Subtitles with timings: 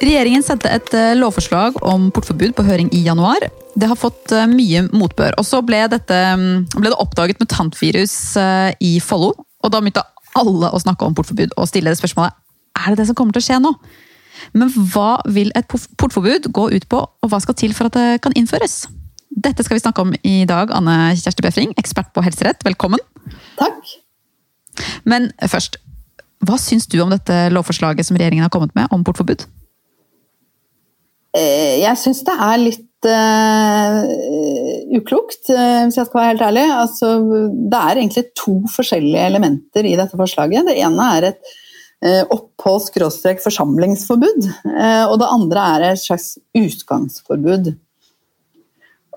[0.00, 3.44] Regjeringen sendte et eh, lovforslag om portforbud på høring i januar.
[3.76, 5.36] Det har fått eh, mye motbør.
[5.40, 9.34] Og så ble, mm, ble det oppdaget mutantvirus eh, i Follo.
[9.60, 10.06] Og da begynte
[10.40, 12.38] alle å snakke om portforbud og stille det spørsmålet
[12.80, 13.74] er det det som kommer til å skje nå.
[14.56, 18.22] Men hva vil et portforbud gå ut på, og hva skal til for at det
[18.24, 18.86] kan innføres?
[19.30, 22.64] Dette skal vi snakke om i dag, Anne Kjersti Befring, ekspert på helserett.
[22.64, 23.02] Velkommen.
[23.60, 23.92] Takk.
[25.04, 25.76] Men først,
[26.46, 29.44] hva syns du om dette lovforslaget som regjeringen har kommet med om portforbud?
[31.36, 34.02] Eh, jeg syns det er litt uh,
[34.98, 36.64] uklokt, uh, hvis jeg skal være helt ærlig.
[36.74, 37.06] Altså,
[37.70, 40.66] det er egentlig to forskjellige elementer i dette forslaget.
[40.66, 41.52] Det ene er et
[42.02, 44.40] uh, oppholds-forsamlingsforbud,
[45.10, 47.64] og det andre er et slags utgangsforbud.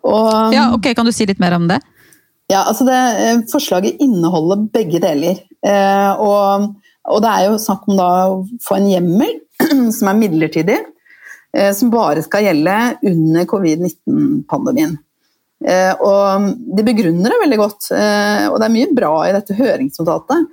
[0.04, 1.80] Og, ja, ok, Kan du si litt mer om det?
[2.52, 3.00] Ja, altså det,
[3.50, 5.40] Forslaget inneholder begge deler.
[6.20, 6.76] Og,
[7.08, 9.32] og det er jo snakk om da å få en hjemmel
[9.96, 10.93] som er midlertidig Eh,
[11.78, 14.96] som bare skal gjelde under covid-19-pandemien.
[15.64, 19.58] Eh, og de begrunner det veldig godt, eh, og det er mye bra i dette
[19.58, 20.50] høringsnotatet.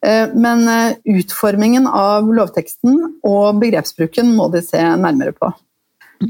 [0.00, 0.62] Men
[1.04, 5.50] utformingen av lovteksten og begrepsbruken må de se nærmere på.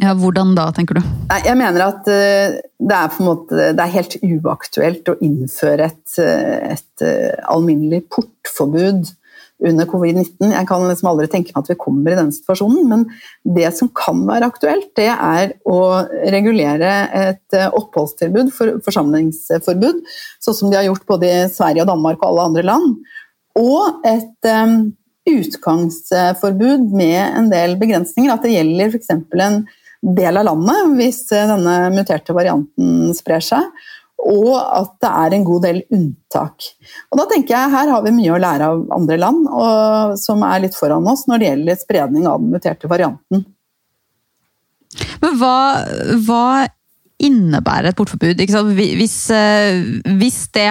[0.00, 1.04] Ja, Hvordan da, tenker du?
[1.46, 7.06] Jeg mener at det er, måte, det er helt uaktuelt å innføre et, et
[7.46, 9.12] alminnelig portforbud
[9.66, 10.53] under covid-19.
[10.55, 13.05] Jeg kan liksom aldri tenke meg at vi kommer i den situasjonen, men
[13.56, 15.80] det som kan være aktuelt, det er å
[16.33, 20.00] regulere et eh, oppholdstilbud, for, forsamlingsforbud,
[20.42, 22.97] sånn som de har gjort både i Sverige og Danmark og alle andre land,
[23.61, 24.77] og et um,
[25.28, 28.31] utgangsforbud med en del begrensninger.
[28.33, 29.11] At det gjelder f.eks.
[29.12, 29.64] en
[30.00, 33.66] del av landet hvis denne muterte varianten sprer seg
[34.20, 36.66] og at det er en god del unntak.
[37.10, 40.44] Og da tenker jeg Her har vi mye å lære av andre land og, som
[40.46, 43.47] er litt foran oss når det gjelder spredning av den muterte varianten.
[45.22, 45.56] Men hva,
[46.26, 46.44] hva
[47.20, 48.41] innebærer et portforbud?
[48.41, 49.82] Hvis, eh,
[50.19, 50.70] hvis, det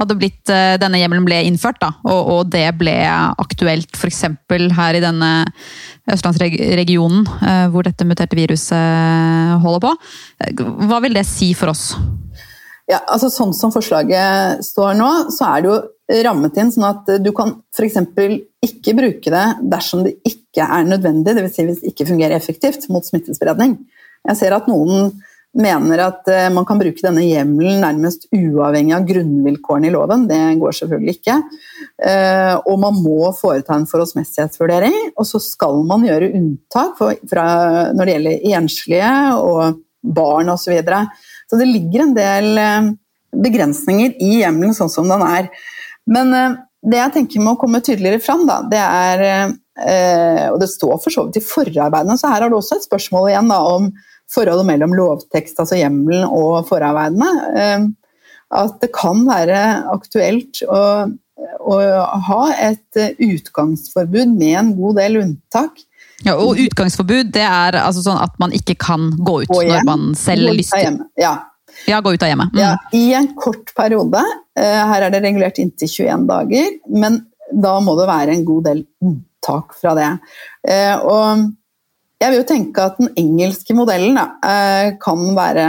[0.00, 4.22] hadde blitt, eh, denne hjemmelen ble innført, da, og, og, det ble aktuelt f.eks.
[4.78, 5.32] her i denne
[6.12, 9.94] østlandsregionen eh, hvor dette muterte viruset holder på,
[10.86, 11.90] hva vil det si for oss?
[12.86, 15.78] Ja, altså Sånn som forslaget står nå, så er det jo
[16.26, 17.98] rammet inn sånn at du kan f.eks.
[18.62, 21.54] ikke bruke det dersom det ikke er nødvendig, dvs.
[21.56, 23.74] Si hvis det ikke fungerer effektivt mot smittespredning.
[24.26, 25.10] Jeg ser at noen
[25.56, 30.26] mener at eh, man kan bruke denne hjemmelen nærmest uavhengig av grunnvilkårene i loven.
[30.28, 31.36] Det går selvfølgelig ikke.
[32.06, 37.46] Eh, og man må foreta en forholdsmessighetsvurdering, og så skal man gjøre unntak fra,
[37.96, 40.66] når det gjelder enslige og barn osv.
[40.66, 41.02] Så, videre.
[41.50, 42.88] Så det ligger en del eh,
[43.36, 45.50] begrensninger i hjemmelen sånn som den er.
[46.10, 50.70] Men eh, det jeg tenker må komme tydeligere fram, da, det er eh, Og det
[50.72, 53.60] står for så vidt i forarbeidene, så her har du også et spørsmål igjen da,
[53.76, 53.90] om
[54.32, 57.28] forholdet mellom lovtekst, altså hjemmelen, og forarbeidene.
[58.56, 59.60] At det kan være
[59.92, 60.80] aktuelt å,
[61.62, 61.76] å
[62.30, 65.85] ha et utgangsforbud med en god del unntak
[66.24, 70.08] ja, og utgangsforbud det er altså sånn at man ikke kan gå ut når man
[70.16, 71.34] selv lyst til ja.
[71.84, 72.54] ja, gå ut av hjemmet.
[72.54, 72.62] Mm.
[72.62, 74.22] Ja, I en kort periode.
[74.56, 77.20] Eh, her er det regulert inntil 21 dager, men
[77.52, 80.10] da må det være en god del unntak fra det.
[80.66, 81.46] Eh, og
[82.22, 85.66] jeg vil jo tenke at den engelske modellen da, eh, kan være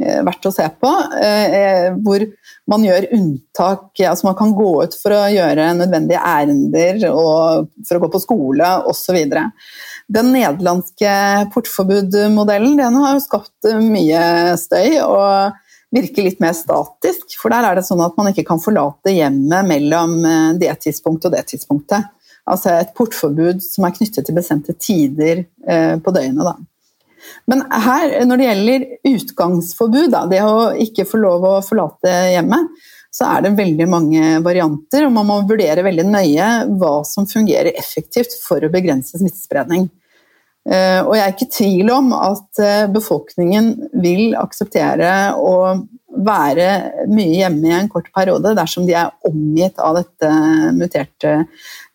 [0.00, 0.90] verdt å se på.
[1.22, 2.24] Eh, hvor
[2.70, 3.90] man gjør unntak.
[4.00, 8.22] altså Man kan gå ut for å gjøre nødvendige ærender og for å gå på
[8.22, 9.18] skole osv.
[10.12, 11.12] Den nederlandske
[11.54, 15.60] portforbudmodellen den har jo skapt mye støy og
[15.92, 17.36] virker litt mer statisk.
[17.36, 21.30] For der er det sånn at man ikke kan forlate hjemmet mellom eh, det tidspunktet
[21.30, 22.10] og det tidspunktet.
[22.48, 25.44] Altså et portforbud som er knyttet til bestemte tider
[26.02, 26.42] på døgnet.
[26.42, 26.56] da.
[27.50, 32.70] Men her, når det gjelder utgangsforbud, da, det å ikke få lov å forlate hjemmet,
[33.12, 36.46] så er det veldig mange varianter, og man må vurdere veldig nøye
[36.80, 39.90] hva som fungerer effektivt for å begrense smittespredning.
[40.62, 45.54] Eh, og jeg er ikke i tvil om at eh, befolkningen vil akseptere å
[46.26, 46.66] være
[47.10, 50.30] mye hjemme i en kort periode dersom de er omgitt av dette
[50.76, 51.34] muterte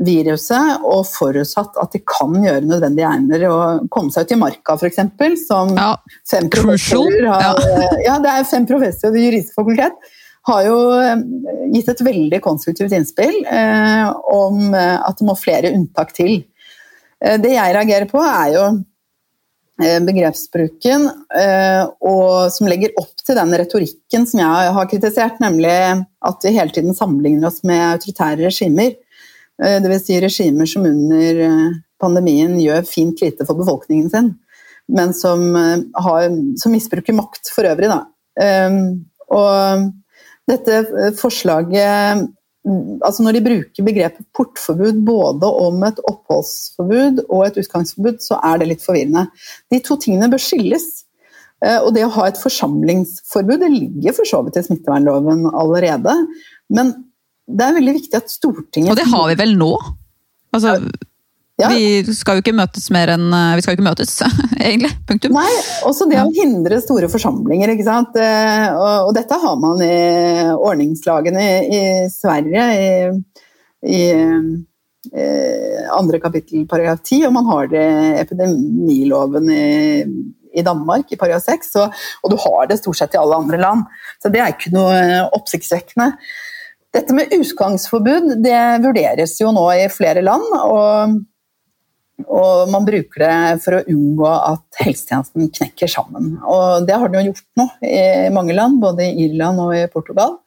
[0.03, 4.77] viruset, og forutsatt at de kan gjøre nødvendige egner og komme seg ut i marka,
[4.77, 5.01] f.eks.
[5.47, 5.93] Som ja,
[6.29, 7.63] fem professorer har,
[8.07, 8.19] ja.
[8.23, 10.13] det er fem professorer ved juridisk fakultet
[10.47, 11.23] har jo eh,
[11.73, 16.37] gitt et veldig konstruktivt innspill eh, om at det må flere unntak til.
[17.19, 18.96] Eh, det jeg reagerer på, er jo Eh,
[19.77, 21.05] begrepsbruken,
[21.37, 25.73] eh, og som legger opp til den retorikken som jeg har kritisert, nemlig
[26.25, 28.95] at vi hele tiden sammenligner oss med autoritære regimer.
[29.61, 30.07] Eh, Dvs.
[30.07, 31.43] Si regimer som under
[32.01, 34.33] pandemien gjør fint lite for befolkningen sin,
[34.87, 35.45] men som,
[35.97, 36.27] har,
[36.61, 37.89] som misbruker makt for øvrig.
[37.91, 38.03] Da.
[39.35, 39.87] Og
[40.47, 42.27] dette forslaget
[43.05, 48.61] altså Når de bruker begrepet portforbud både om et oppholdsforbud og et utgangsforbud, så er
[48.61, 49.27] det litt forvirrende.
[49.71, 50.87] De to tingene bør skilles.
[51.65, 56.13] Eh, og det å ha et forsamlingsforbud det ligger for så vidt i smittevernloven allerede.
[56.73, 56.93] Men
[57.47, 59.71] det er veldig viktig at Stortinget Og det har vi vel nå?
[60.55, 60.77] Altså,
[61.57, 61.71] ja.
[61.73, 64.13] Vi skal jo ikke møtes mer enn eh, Vi skal jo ikke møtes,
[64.69, 64.91] egentlig.
[65.09, 65.33] Punktum.
[65.37, 65.49] Nei,
[65.89, 68.17] også det å hindre store forsamlinger, ikke sant.
[68.21, 69.93] Eh, og, og dette har man i
[70.53, 71.83] ordningslagene i, i
[72.13, 72.67] Sverige.
[72.77, 74.01] i, i
[75.93, 80.03] andre kapittel paragraf 10, og man har det i epidemiloven i,
[80.57, 83.61] i Danmark i paragraf 6, og, og, du har det stort sett i alle andre
[83.61, 83.87] land.
[84.21, 86.11] Så det er ikke noe oppsiktsvekkende.
[86.97, 90.45] Dette med utgangsforbud det vurderes jo nå i flere land.
[90.59, 91.17] og
[92.25, 96.33] og man bruker det for å unngå at helsetjenesten knekker sammen.
[96.41, 99.83] Og det har den jo gjort nå i mange land, både i Irland og i
[99.91, 100.39] Portugal.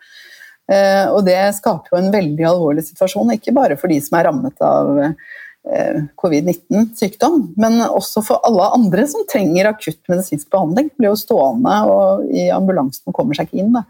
[0.71, 4.27] Eh, og det skaper jo en veldig alvorlig situasjon, ikke bare for de som er
[4.27, 10.91] rammet av eh, covid-19-sykdom, men også for alle andre som trenger akutt medisinsk behandling.
[10.99, 13.75] Blir jo stående og i ambulansen og kommer seg ikke inn.
[13.79, 13.85] Da.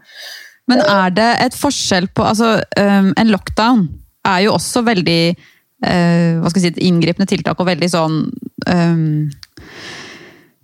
[0.69, 3.87] Men er det et forskjell på altså, En lockdown
[4.29, 5.23] er jo også veldig
[5.81, 8.17] hva skal jeg si, inngripende tiltak og veldig sånn
[8.69, 9.05] um,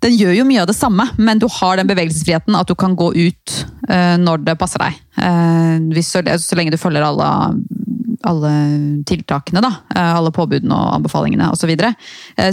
[0.05, 2.93] Den gjør jo mye av det samme, men du har den bevegelsesfriheten at du kan
[2.97, 3.55] gå ut
[3.89, 4.99] uh, når det passer deg.
[5.17, 7.31] Uh, hvis, så, så, lenge du følger alle,
[8.29, 8.53] alle
[9.09, 9.73] tiltakene, da.
[10.19, 11.65] alle påbudene og anbefalingene osv.
[11.65, 11.95] Så, videre.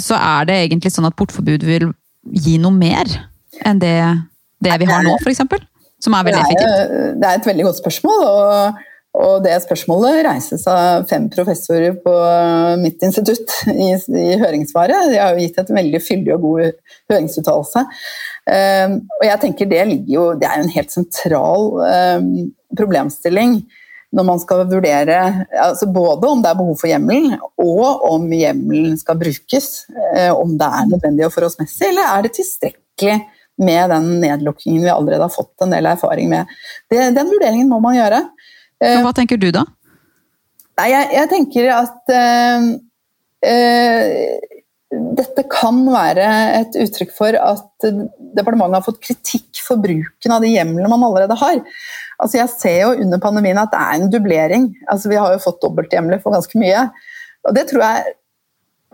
[0.01, 1.91] så er det egentlig sånn at portforbud vil
[2.33, 3.13] gi noe mer
[3.69, 3.99] enn det,
[4.65, 5.45] det vi har nå, f.eks.
[6.05, 6.99] Som er veldig effektivt.
[7.21, 8.25] Det er et veldig godt spørsmål.
[8.25, 8.83] og
[9.15, 12.15] og det spørsmålet reises av fem professorer på
[12.83, 15.13] mitt institutt i, i høringssvaret.
[15.13, 16.81] De har jo gitt et veldig fyldig og god
[17.13, 17.85] høringsuttalelse.
[18.45, 22.27] Um, og jeg tenker det jo Det er jo en helt sentral um,
[22.77, 23.63] problemstilling
[24.15, 25.17] når man skal vurdere
[25.59, 29.71] altså både om det er behov for hjemmel, og om hjemmelen skal brukes.
[29.91, 33.17] Uh, om det er nødvendig og forholdsmessig, eller er det tilstrekkelig
[33.63, 36.51] med den nedlukkingen vi allerede har fått en del erfaring med.
[36.91, 38.23] Det, den vurderingen må man gjøre.
[38.83, 39.65] Eh, hva tenker du, da?
[40.81, 42.67] Nei, jeg, jeg tenker at uh,
[43.47, 44.55] uh,
[45.19, 46.27] dette kan være
[46.61, 51.37] et uttrykk for at departementet har fått kritikk for bruken av de hjemlene man allerede
[51.39, 51.63] har.
[52.23, 54.69] Altså jeg ser jo under pandemien at det er en dublering.
[54.91, 56.87] Altså vi har jo fått dobbelthjemler for ganske mye.
[57.49, 58.15] Og det tror jeg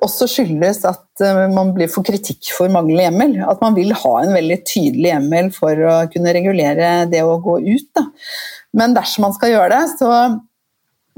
[0.04, 3.34] også skyldes at man blir for kritikk for manglende hjemmel.
[3.48, 7.58] At man vil ha en veldig tydelig hjemmel for å kunne regulere det å gå
[7.66, 7.88] ut.
[7.96, 8.06] Da.
[8.76, 10.12] Men dersom man skal gjøre det, så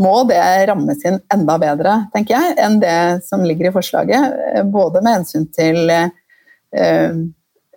[0.03, 0.41] må det
[0.71, 2.97] rammes inn enda bedre, tenker jeg, enn det
[3.27, 4.41] som ligger i forslaget.
[4.73, 7.21] Både med hensyn til eh,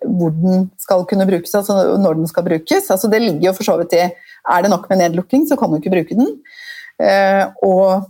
[0.06, 2.90] hvor den skal kunne brukes, altså når den skal brukes.
[2.90, 5.70] Altså det ligger jo for så vidt i Er det nok med nedlukking, så kan
[5.70, 6.34] du ikke bruke den.
[7.02, 8.06] Eh, og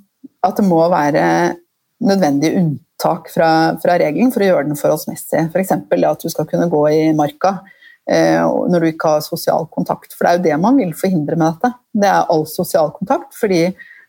[0.46, 1.56] at det må være
[2.06, 3.50] nødvendig unntak fra,
[3.82, 5.48] fra regelen for å gjøre den forholdsmessig.
[5.50, 5.74] F.eks.
[5.88, 7.58] For at du skal kunne gå i marka
[8.10, 10.14] Eh, når du ikke har sosial kontakt.
[10.14, 11.72] For det er jo det man vil forhindre med dette.
[11.90, 13.64] Det er all sosial kontakt, fordi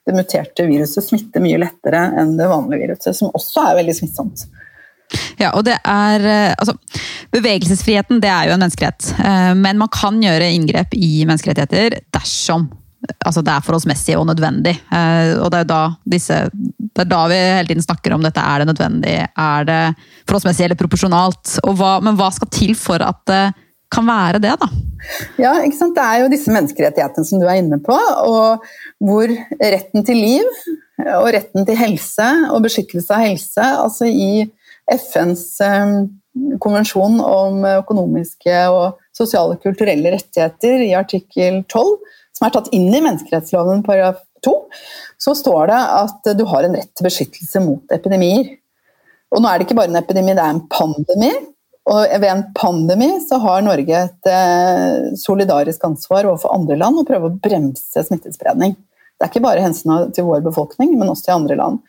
[0.07, 4.45] det muterte viruset smitter mye lettere enn det vanlige viruset, som også er veldig smittsomt.
[5.39, 6.75] Ja, og det er eh, altså,
[7.33, 12.69] Bevegelsesfriheten det er jo en menneskerett, eh, men man kan gjøre inngrep i menneskerettigheter dersom
[13.25, 14.73] altså det er forholdsmessig og nødvendig.
[15.41, 18.41] Og det er, da disse, det er da vi hele tiden snakker om dette.
[18.41, 19.15] Er det nødvendig?
[19.27, 19.81] Er det
[20.27, 21.57] forholdsmessig eller proporsjonalt?
[21.79, 23.43] Hva, men hva skal til for at det
[23.93, 24.67] kan være det, da.
[25.39, 25.95] Ja, ikke sant?
[25.95, 28.65] Det er jo disse menneskerettighetene som du er inne på, og
[29.03, 30.61] hvor retten til liv
[30.97, 34.47] og retten til helse og beskyttelse av helse, altså i
[34.87, 35.93] FNs eh,
[36.63, 41.93] konvensjon om økonomiske og sosiale og kulturelle rettigheter i artikkel 12,
[42.37, 44.53] som er tatt inn i menneskerettsloven paragraf 2,
[45.17, 48.53] så står det at du har en rett til beskyttelse mot epidemier.
[49.33, 51.31] Og nå er det ikke bare en epidemi, det er en pandemi.
[51.87, 57.07] Og ved en pandemi så har Norge et eh, solidarisk ansvar overfor andre land å
[57.07, 58.75] prøve å bremse smittespredning.
[59.17, 61.79] Det er ikke bare hensyn til vår befolkning, men også til andre land.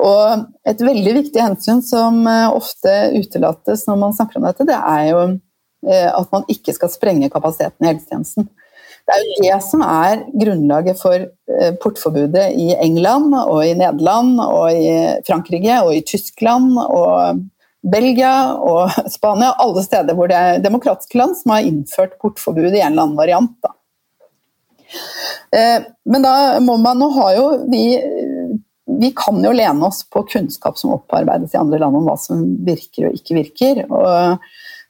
[0.00, 4.78] Og et veldig viktig hensyn som eh, ofte utelates når man snakker om dette, det
[4.78, 8.48] er jo eh, at man ikke skal sprenge kapasiteten i helsetjenesten.
[9.02, 11.24] Det er jo det som er grunnlaget for
[11.82, 14.92] portforbudet i England og i Nederland og i
[15.26, 17.42] Frankrike og i Tyskland og
[17.82, 22.80] Belgia og Spania, alle steder hvor det er demokratiske land som har innført portforbud i
[22.80, 23.56] en eller annen variant.
[23.62, 23.74] Da.
[25.58, 27.86] Eh, men da må man Nå har jo vi
[28.92, 32.42] vi kan jo lene oss på kunnskap som opparbeides i andre land om hva som
[32.66, 33.80] virker og ikke virker.
[33.88, 34.42] Og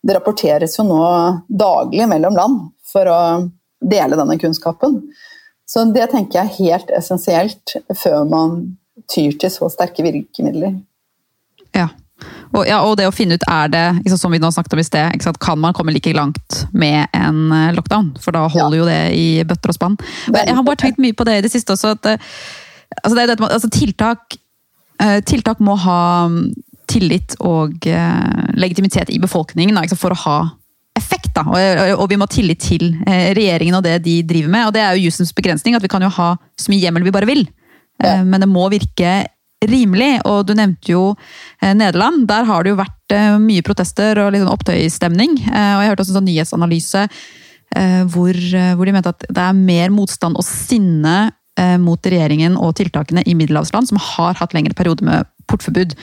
[0.03, 1.03] det rapporteres jo nå
[1.47, 2.59] daglig mellom land
[2.93, 3.21] for å
[3.83, 5.01] dele denne kunnskapen.
[5.69, 8.63] Så det tenker jeg er helt essensielt før man
[9.11, 10.77] tyr til så sterke virkemidler.
[11.77, 11.89] Ja.
[12.53, 14.83] Og, ja, og det å finne ut er det, liksom, som vi nå snakket om
[14.83, 18.13] i sted, kan man komme like langt med en eh, lockdown?
[18.23, 18.83] For da holder ja.
[18.83, 19.97] jo det i bøtter og spann.
[20.29, 21.95] Men jeg har bare tenkt mye på det i det siste også.
[21.97, 22.29] at eh,
[23.01, 24.37] altså, det, altså, tiltak,
[25.03, 26.43] eh, tiltak må ha mm,
[26.93, 27.87] tillit og
[28.53, 30.37] legitimitet i befolkningen da, for å ha
[31.03, 31.33] effekt.
[31.35, 31.45] Da.
[31.99, 34.69] Og, vi må ha tillit til regjeringen og det de driver med.
[34.69, 37.15] og Det er jo jussens begrensning, at vi kan jo ha så mye hjemmel vi
[37.15, 37.47] bare vil.
[38.03, 38.21] Ja.
[38.25, 39.23] Men det må virke
[39.69, 40.17] rimelig.
[40.29, 42.27] Og du nevnte jo eh, Nederland.
[42.31, 45.39] Der har det jo vært eh, mye protester og litt sånn opptøysstemning.
[45.47, 47.07] Eh, og jeg hørte også en sånn nyhetsanalyse
[48.13, 48.37] hvor,
[48.77, 51.31] hvor, de mente at det er mer motstand og sinne
[51.81, 55.95] mot regjeringen og tiltakene i middelhavsland som har hatt lengre perioder med portforbud.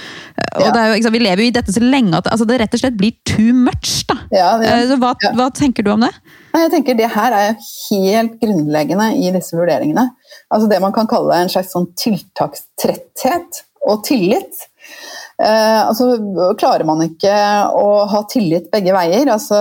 [0.60, 0.70] Ja.
[0.70, 0.72] Jo,
[1.03, 3.18] sant, vi lever jo i dette så lenge at altså, det rett og slett blir
[3.27, 4.06] too much.
[4.10, 4.20] Da.
[4.34, 4.98] Ja, ja.
[5.01, 6.13] Hva, hva, tenker du om det?
[6.56, 10.10] Jeg tenker Det her er helt grunnleggende i disse vurderingene.
[10.50, 14.68] Altså Det man kan kalle en slags sånn tiltakstretthet og tillit.
[15.39, 16.17] Eh, altså,
[16.60, 17.31] klarer man ikke
[17.72, 19.55] å ha tillit begge veier altså,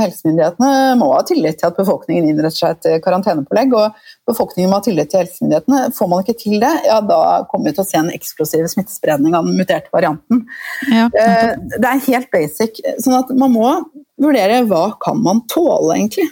[0.00, 3.74] Helsemyndighetene må ha tillit til at befolkningen innretter seg etter karantenepålegg.
[3.76, 3.98] og
[4.30, 5.90] befolkningen må ha tillit til helsemyndighetene.
[5.98, 9.36] Får man ikke til det, ja, da kommer vi til å se en eksplosiv smittespredning
[9.36, 10.46] av den muterte varianten.
[10.88, 12.80] Ja, eh, det er helt basic.
[13.04, 13.74] sånn at man må
[14.22, 16.30] vurdere hva kan man tåle, egentlig.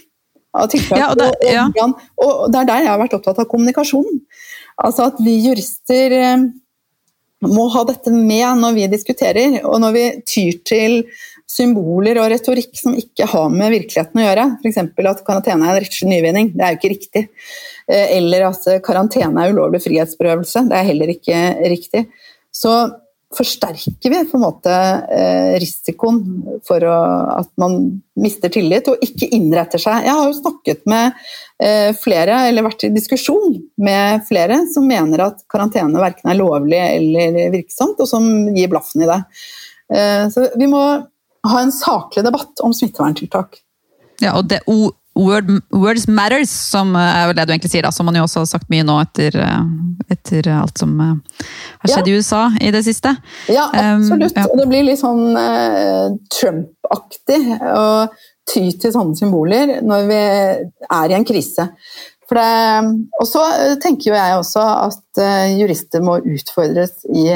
[0.56, 0.98] Av tiltak.
[0.98, 1.68] Ja, og, det, ja.
[1.76, 4.24] og, og, det er der jeg har vært opptatt av kommunikasjon.
[4.80, 6.48] Altså at vi jurister eh,
[7.48, 10.96] må ha dette med når vi diskuterer, og når vi tyr til
[11.50, 14.46] symboler og retorikk som ikke har med virkeligheten å gjøre.
[14.60, 14.80] F.eks.
[14.84, 16.50] at karantene er en rettslig nyvinning.
[16.54, 17.22] Det er jo ikke riktig.
[17.90, 20.66] Eh, eller at karantene er ulovlig frihetsberøvelse.
[20.70, 21.40] Det er heller ikke
[21.72, 22.04] riktig.
[22.54, 22.74] Så
[23.36, 24.72] forsterker vi på en måte
[25.14, 26.18] eh, risikoen
[26.66, 27.76] for at man
[28.18, 30.02] mister tillit og ikke innretter seg.
[30.08, 31.14] Jeg har jo snakket med
[31.62, 36.82] eh, flere, eller vært i diskusjon med flere, som mener at karantene verken er lovlig
[36.82, 39.22] eller virksomt, og som gir blaffen i det.
[40.30, 40.80] Så vi må
[41.50, 43.56] ha en saklig debatt om smitteverntiltak.
[44.20, 48.18] Ja, og det word, Words matters, som er det du egentlig sier, da, som man
[48.18, 49.62] jo også har sagt mye nå etter, eh,
[50.10, 51.44] etter alt som eh,
[51.82, 52.12] har skjedd ja.
[52.12, 53.14] i USA i det siste.
[53.52, 54.36] Ja, absolutt.
[54.36, 54.46] Um, ja.
[54.48, 57.40] Og det blir litt sånn uh, Trump-aktig
[57.70, 57.86] å
[58.50, 61.68] ty til sånne symboler når vi er i en krise.
[62.30, 63.42] og så
[63.82, 65.20] tenker jo jeg også at
[65.54, 67.28] jurister må utfordres i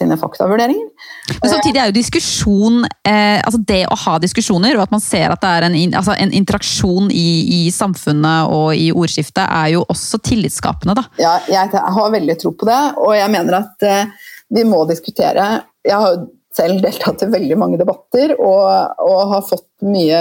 [0.00, 0.88] sine faktavurderinger.
[1.36, 5.30] Men samtidig er jo diskusjon eh, altså Det å ha diskusjoner, og at man ser
[5.30, 7.28] at det er en, altså en interaksjon i,
[7.60, 11.06] i, samfunnet og i ordskiftet, er jo også tillitsskapende, da.
[11.20, 15.50] Ja, jeg har veldig tro på det, og jeg mener at eh, vi må diskutere.
[15.86, 16.24] Jeg har
[16.56, 20.18] selv deltatt i veldig mange debatter og, og har fått mye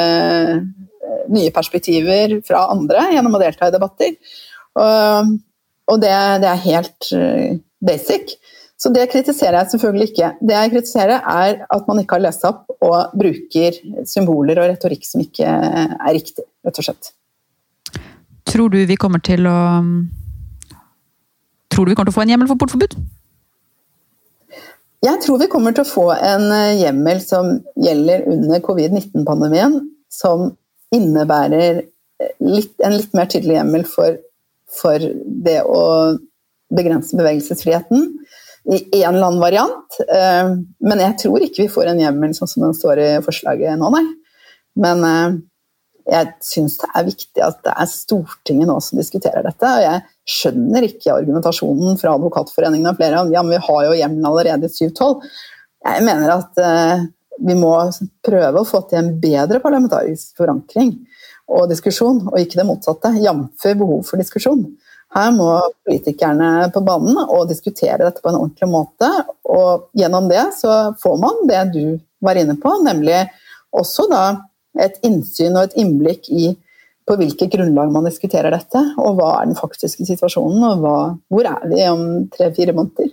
[1.30, 4.16] nye perspektiver fra andre gjennom å delta i debatter.
[4.80, 5.34] Og,
[5.90, 8.36] og det, det, er helt eh, basic.
[8.80, 10.28] Så det kritiserer jeg selvfølgelig ikke.
[10.40, 13.76] Det jeg kritiserer, er at man ikke har lest opp og bruker
[14.08, 17.12] symboler og retorikk som ikke er riktig, rett og slett.
[18.48, 19.58] Tror du vi kommer til å
[21.70, 22.96] Tror du vi kommer til å få en hjemmel for portforbud?
[25.06, 26.48] Jeg tror vi kommer til å få en
[26.80, 29.78] hjemmel som gjelder under covid-19-pandemien,
[30.12, 30.50] som
[30.96, 31.84] innebærer
[32.44, 34.18] litt, en litt mer tydelig hjemmel for,
[34.82, 35.06] for
[35.46, 35.84] det å
[36.76, 38.19] begrense bevegelsesfriheten
[38.70, 40.00] i en eller annen variant.
[40.06, 40.50] Eh,
[40.86, 43.90] men jeg tror ikke vi får en hjemmel sånn som den står i forslaget nå,
[43.96, 44.06] nei.
[44.80, 45.38] Men eh,
[46.10, 49.70] jeg syns det er viktig at det er Stortinget nå som diskuterer dette.
[49.70, 50.04] Og jeg
[50.38, 54.70] skjønner ikke argumentasjonen fra Advokatforeningen og flere om ja, men vi har jo hjemmelen allerede
[54.70, 55.32] i 712.
[55.90, 57.08] Jeg mener at eh,
[57.40, 57.74] vi må
[58.26, 60.94] prøve å få til en bedre parlamentarisk forankring
[61.50, 63.16] og diskusjon, og ikke det motsatte.
[63.18, 63.70] Jf.
[63.80, 64.68] behov for diskusjon.
[65.16, 65.50] Her må
[65.88, 69.10] politikerne på banen og diskutere dette på en ordentlig måte.
[69.50, 71.84] Og gjennom det så får man det du
[72.26, 73.24] var inne på, nemlig
[73.74, 74.24] også da
[74.80, 76.52] et innsyn og et innblikk i
[77.10, 80.98] på hvilket grunnlag man diskuterer dette, og hva er den faktiske situasjonen, og hva,
[81.34, 82.04] hvor er vi om
[82.36, 83.10] tre-fire måneder.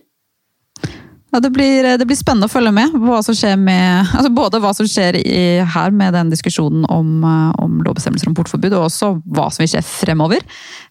[1.36, 3.18] Ja, det, blir, det blir, spennende å følge med på hva
[3.60, 8.30] med altså Både hva som skjer i, her med den diskusjonen om, eh, om, lovbestemmelser
[8.30, 10.46] om portforbud, og også hva som vil skje fremover.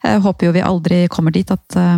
[0.05, 1.97] Jeg håper jo vi aldri kommer dit at eh,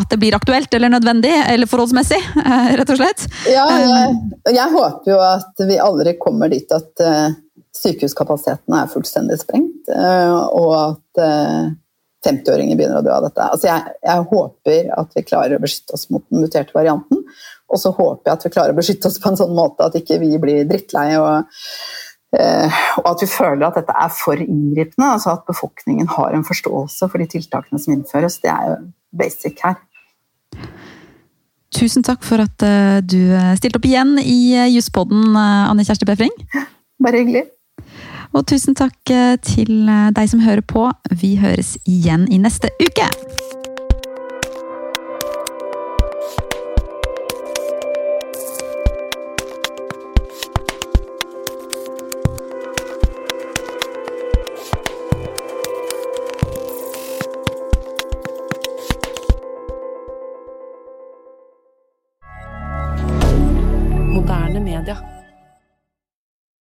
[0.00, 3.28] at det blir aktuelt eller nødvendig eller forholdsmessig, eh, rett og slett.
[3.46, 4.18] Ja, jeg,
[4.50, 7.06] jeg håper jo at vi aldri kommer dit at
[7.84, 11.22] sykehuskapasiteten er fullstendig sprengt, og at
[12.26, 13.46] 50-åringer begynner å dø av dette.
[13.54, 17.24] Altså jeg, jeg, håper at vi klarer å beskytte oss mot den muterte varianten.
[17.70, 19.96] Og så håper jeg at vi klarer å beskytte oss på en sånn måte at
[19.96, 21.20] ikke vi blir drittleie.
[21.22, 21.60] Og,
[22.36, 25.12] eh, og at vi føler at dette er for inngripende.
[25.16, 28.40] Altså at befolkningen har en forståelse for de tiltakene som innføres.
[28.44, 28.80] Det er jo
[29.22, 29.80] basic her.
[31.70, 36.34] Tusen takk for at uh, du stilte opp igjen i uh, Juspodden, Anne Kjersti Befring.
[37.00, 37.46] Bare hyggelig.
[38.32, 40.86] Og tusen takk til deg som hører på.
[41.10, 43.10] Vi høres igjen i neste uke!